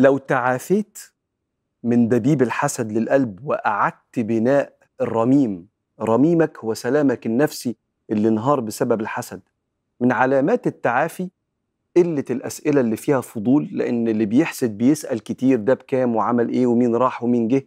لو 0.00 0.18
تعافيت 0.18 0.98
من 1.82 2.08
دبيب 2.08 2.42
الحسد 2.42 2.92
للقلب 2.92 3.40
وأعدت 3.44 4.18
بناء 4.18 4.72
الرميم 5.00 5.66
رميمك 6.00 6.58
هو 6.58 6.74
سلامك 6.74 7.26
النفسي 7.26 7.76
اللي 8.10 8.28
انهار 8.28 8.60
بسبب 8.60 9.00
الحسد 9.00 9.40
من 10.00 10.12
علامات 10.12 10.66
التعافي 10.66 11.30
قلة 11.96 12.24
الأسئلة 12.30 12.80
اللي 12.80 12.96
فيها 12.96 13.20
فضول 13.20 13.68
لأن 13.72 14.08
اللي 14.08 14.24
بيحسد 14.26 14.78
بيسأل 14.78 15.20
كتير 15.20 15.58
ده 15.60 15.74
بكام 15.74 16.16
وعمل 16.16 16.48
إيه 16.48 16.66
ومين 16.66 16.96
راح 16.96 17.22
ومين 17.22 17.48
جه 17.48 17.66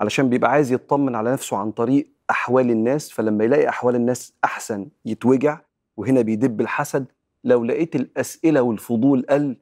علشان 0.00 0.28
بيبقى 0.28 0.50
عايز 0.50 0.72
يطمن 0.72 1.14
على 1.14 1.32
نفسه 1.32 1.56
عن 1.56 1.70
طريق 1.72 2.08
أحوال 2.30 2.70
الناس 2.70 3.10
فلما 3.10 3.44
يلاقي 3.44 3.68
أحوال 3.68 3.94
الناس 3.94 4.32
أحسن 4.44 4.88
يتوجع 5.04 5.60
وهنا 5.96 6.20
بيدب 6.20 6.60
الحسد 6.60 7.06
لو 7.44 7.64
لقيت 7.64 7.96
الأسئلة 7.96 8.62
والفضول 8.62 9.26
قل 9.30 9.56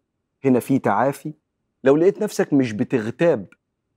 هنا 0.45 0.61
في 0.61 0.79
تعافي. 0.79 1.33
لو 1.87 1.97
لقيت 1.97 2.23
نفسك 2.23 2.53
مش 2.53 2.73
بتغتاب 2.73 3.47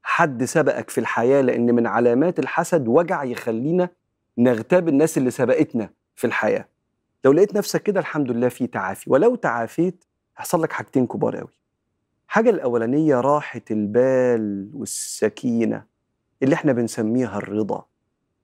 حد 0.03 0.43
سبقك 0.43 0.89
في 0.89 0.97
الحياة 0.97 1.41
لأن 1.41 1.75
من 1.75 1.87
علامات 1.87 2.39
الحسد 2.39 2.87
وجع 2.87 3.23
يخلينا 3.23 3.89
نغتاب 4.37 4.87
الناس 4.87 5.17
اللي 5.17 5.31
سبقتنا 5.31 5.89
في 6.15 6.27
الحياة. 6.27 6.65
لو 7.25 7.31
لقيت 7.31 7.55
نفسك 7.55 7.83
كده 7.83 7.99
الحمد 7.99 8.31
لله 8.31 8.49
في 8.49 8.67
تعافي. 8.67 9.09
ولو 9.11 9.35
تعافيت 9.35 10.03
هيحصل 10.37 10.61
لك 10.63 10.71
حاجتين 10.71 11.07
كبار 11.07 11.35
قوي 11.37 11.59
حاجة 12.27 12.49
الأولانية 12.49 13.15
راحة 13.21 13.61
البال 13.71 14.69
والسكينة 14.73 15.83
اللي 16.43 16.55
إحنا 16.55 16.71
بنسميها 16.73 17.37
الرضا. 17.37 17.85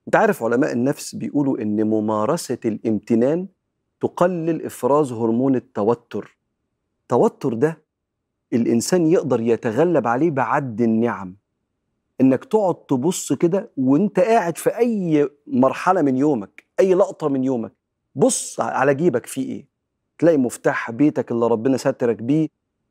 أنت 0.07 0.15
عارف 0.15 0.43
علماء 0.43 0.71
النفس 0.73 1.15
بيقولوا 1.15 1.57
إن 1.61 1.83
ممارسة 1.87 2.57
الامتنان 2.65 3.47
تقلل 4.01 4.65
إفراز 4.65 5.11
هرمون 5.11 5.55
التوتر. 5.55 6.37
التوتر 7.01 7.53
ده 7.53 7.84
الإنسان 8.55 9.07
يقدر 9.07 9.41
يتغلب 9.41 10.07
عليه 10.07 10.31
بعد 10.31 10.81
النعم. 10.81 11.35
إنك 12.21 12.45
تقعد 12.45 12.75
تبص 12.75 13.33
كده 13.33 13.71
وإنت 13.77 14.19
قاعد 14.19 14.57
في 14.57 14.77
أي 14.77 15.29
مرحلة 15.47 16.01
من 16.01 16.17
يومك 16.17 16.65
أي 16.79 16.93
لقطة 16.93 17.29
من 17.29 17.43
يومك 17.43 17.71
بص 18.15 18.59
على 18.59 18.95
جيبك 18.95 19.25
فيه 19.25 19.51
إيه؟ 19.51 19.67
تلاقي 20.19 20.37
مفتاح 20.37 20.91
بيتك 20.91 21.31
اللي 21.31 21.47
ربنا 21.47 21.77
سترك 21.77 22.15
بيه 22.21 22.47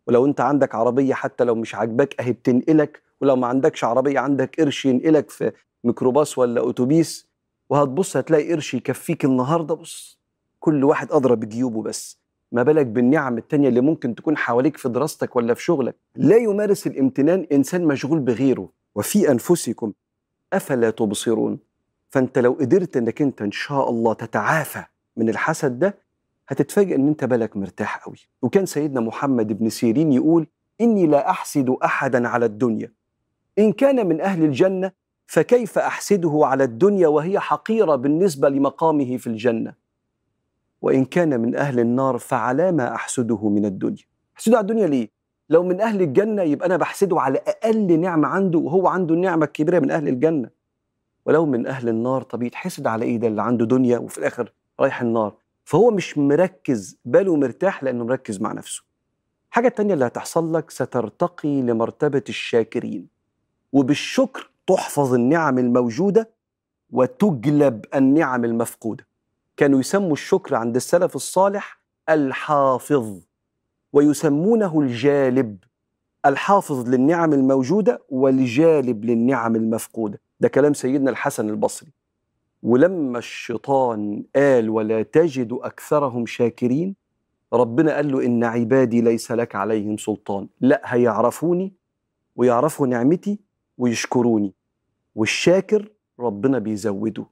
ولو 0.06 0.26
إنت 0.26 0.40
عندك 0.40 0.74
عربية 0.74 1.14
حتى 1.14 1.44
لو 1.44 1.54
مش 1.54 1.74
عاجباك 1.74 2.20
أهي 2.20 2.32
بتنقلك 2.32 3.02
ولو 3.20 3.36
ما 3.36 3.46
عندكش 3.46 3.84
عربية 3.84 4.18
عندك 4.18 4.60
قرش 4.60 4.84
ينقلك 4.84 5.30
في 5.30 5.52
ميكروباص 5.84 6.38
ولا 6.38 6.70
أتوبيس 6.70 7.28
وهتبص 7.70 8.16
هتلاقي 8.16 8.52
قرش 8.52 8.74
يكفيك 8.74 9.24
النهارده 9.24 9.74
بص 9.74 10.18
كل 10.60 10.84
واحد 10.84 11.12
أدرى 11.12 11.36
بجيوبه 11.36 11.82
بس. 11.82 12.23
ما 12.54 12.62
بالك 12.62 12.86
بالنعم 12.86 13.38
التانية 13.38 13.68
اللي 13.68 13.80
ممكن 13.80 14.14
تكون 14.14 14.36
حواليك 14.36 14.76
في 14.76 14.88
دراستك 14.88 15.36
ولا 15.36 15.54
في 15.54 15.62
شغلك؟ 15.62 15.96
لا 16.16 16.36
يمارس 16.36 16.86
الامتنان 16.86 17.46
إنسان 17.52 17.84
مشغول 17.84 18.18
بغيره 18.20 18.68
وفي 18.94 19.30
أنفسكم 19.30 19.92
أفلا 20.52 20.90
تبصرون؟ 20.90 21.58
فأنت 22.10 22.38
لو 22.38 22.52
قدرت 22.52 22.96
أنك 22.96 23.22
أنت 23.22 23.42
إن 23.42 23.50
شاء 23.50 23.90
الله 23.90 24.14
تتعافى 24.14 24.84
من 25.16 25.28
الحسد 25.28 25.78
ده 25.78 25.98
هتتفاجئ 26.48 26.94
أن 26.94 27.08
أنت 27.08 27.24
بالك 27.24 27.56
مرتاح 27.56 27.96
قوي 28.06 28.16
وكان 28.42 28.66
سيدنا 28.66 29.00
محمد 29.00 29.58
بن 29.58 29.68
سيرين 29.68 30.12
يقول 30.12 30.46
إني 30.80 31.06
لا 31.06 31.30
أحسد 31.30 31.70
أحدا 31.84 32.28
على 32.28 32.46
الدنيا. 32.46 32.92
إن 33.58 33.72
كان 33.72 34.06
من 34.06 34.20
أهل 34.20 34.44
الجنة 34.44 34.92
فكيف 35.26 35.78
أحسده 35.78 36.40
على 36.42 36.64
الدنيا 36.64 37.08
وهي 37.08 37.40
حقيرة 37.40 37.96
بالنسبة 37.96 38.48
لمقامه 38.48 39.16
في 39.16 39.26
الجنة؟ 39.26 39.83
وإن 40.84 41.04
كان 41.04 41.40
من 41.40 41.56
أهل 41.56 41.80
النار 41.80 42.18
فعلى 42.18 42.72
ما 42.72 42.94
أحسده 42.94 43.48
من 43.48 43.64
الدنيا. 43.64 44.04
أحسده 44.36 44.56
على 44.56 44.62
الدنيا 44.62 44.86
ليه؟ 44.86 45.08
لو 45.50 45.62
من 45.62 45.80
أهل 45.80 46.02
الجنة 46.02 46.42
يبقى 46.42 46.66
أنا 46.66 46.76
بحسده 46.76 47.20
على 47.20 47.38
أقل 47.38 48.00
نعمة 48.00 48.28
عنده 48.28 48.58
وهو 48.58 48.88
عنده 48.88 49.14
النعمة 49.14 49.44
الكبيرة 49.46 49.78
من 49.78 49.90
أهل 49.90 50.08
الجنة. 50.08 50.50
ولو 51.26 51.46
من 51.46 51.66
أهل 51.66 51.88
النار 51.88 52.22
طب 52.22 52.42
يتحسد 52.42 52.86
على 52.86 53.04
إيه 53.04 53.16
ده 53.16 53.28
اللي 53.28 53.42
عنده 53.42 53.66
دنيا 53.66 53.98
وفي 53.98 54.18
الآخر 54.18 54.52
رايح 54.80 55.00
النار؟ 55.00 55.34
فهو 55.64 55.90
مش 55.90 56.18
مركز 56.18 56.98
باله 57.04 57.36
مرتاح 57.36 57.84
لأنه 57.84 58.04
مركز 58.04 58.40
مع 58.40 58.52
نفسه. 58.52 58.82
حاجة 59.50 59.68
تانية 59.68 59.94
اللي 59.94 60.06
هتحصل 60.06 60.54
لك 60.54 60.70
سترتقي 60.70 61.62
لمرتبة 61.62 62.24
الشاكرين. 62.28 63.06
وبالشكر 63.72 64.50
تحفظ 64.66 65.14
النعم 65.14 65.58
الموجودة 65.58 66.30
وتجلب 66.90 67.84
النعم 67.94 68.44
المفقودة. 68.44 69.06
كانوا 69.56 69.80
يسموا 69.80 70.12
الشكر 70.12 70.54
عند 70.54 70.76
السلف 70.76 71.16
الصالح 71.16 71.80
الحافظ 72.08 73.20
ويسمونه 73.92 74.80
الجالب 74.80 75.58
الحافظ 76.26 76.88
للنعم 76.88 77.32
الموجودة 77.32 78.02
والجالب 78.08 79.04
للنعم 79.04 79.56
المفقودة. 79.56 80.20
ده 80.40 80.48
كلام 80.48 80.74
سيدنا 80.74 81.10
الحسن 81.10 81.50
البصري. 81.50 81.92
ولما 82.62 83.18
الشيطان 83.18 84.24
قال 84.36 84.70
ولا 84.70 85.02
تجد 85.02 85.52
أكثرهم 85.52 86.26
شاكرين 86.26 86.96
ربنا 87.52 87.94
قال 87.96 88.12
له 88.12 88.24
إن 88.26 88.44
عبادي 88.44 89.00
ليس 89.00 89.32
لك 89.32 89.54
عليهم 89.54 89.96
سلطان 89.96 90.48
لا 90.60 90.80
هيعرفوني 90.84 91.74
ويعرفوا 92.36 92.86
نعمتي 92.86 93.40
ويشكروني 93.78 94.54
والشاكر 95.14 95.92
ربنا 96.20 96.58
بيزوده. 96.58 97.26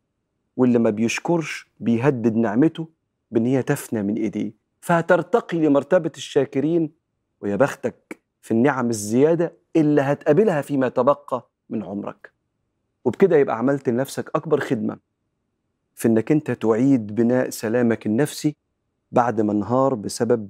واللي 0.56 0.78
ما 0.78 0.90
بيشكرش 0.90 1.70
بيهدد 1.80 2.36
نعمته 2.36 2.88
بإن 3.30 3.46
هي 3.46 3.62
تفنى 3.62 4.02
من 4.02 4.16
إيديه. 4.16 4.52
فهترتقي 4.80 5.58
لمرتبة 5.58 6.12
الشاكرين 6.16 6.90
ويا 7.40 7.56
بختك 7.56 8.20
في 8.42 8.50
النعم 8.50 8.90
الزيادة 8.90 9.56
اللي 9.76 10.00
هتقابلها 10.02 10.60
فيما 10.62 10.88
تبقى 10.88 11.50
من 11.70 11.84
عمرك. 11.84 12.32
وبكده 13.04 13.36
يبقى 13.36 13.58
عملت 13.58 13.88
لنفسك 13.88 14.30
أكبر 14.34 14.60
خدمة 14.60 14.98
في 15.94 16.08
إنك 16.08 16.32
أنت 16.32 16.50
تعيد 16.50 17.14
بناء 17.14 17.50
سلامك 17.50 18.06
النفسي 18.06 18.56
بعد 19.12 19.40
ما 19.40 19.52
انهار 19.52 19.94
بسبب 19.94 20.48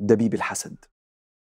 دبيب 0.00 0.34
الحسد. 0.34 0.76